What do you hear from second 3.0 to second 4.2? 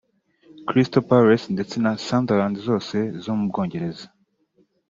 zo mu Bwongereza